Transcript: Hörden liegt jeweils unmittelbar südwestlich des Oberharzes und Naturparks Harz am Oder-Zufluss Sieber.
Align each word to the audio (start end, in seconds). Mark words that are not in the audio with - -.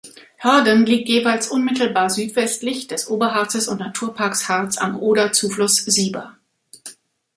Hörden 0.37 0.83
liegt 0.87 1.09
jeweils 1.09 1.47
unmittelbar 1.49 2.09
südwestlich 2.09 2.87
des 2.87 3.07
Oberharzes 3.07 3.67
und 3.67 3.77
Naturparks 3.77 4.49
Harz 4.49 4.79
am 4.79 4.99
Oder-Zufluss 4.99 5.77
Sieber. 5.85 6.39